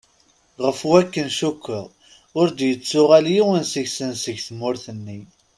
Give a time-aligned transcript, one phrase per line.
[0.63, 1.85] Ɣef wakk-n cukkeɣ,
[2.39, 5.19] ur d-yettuɣal yiwen seg-sen seg tmurt-nni.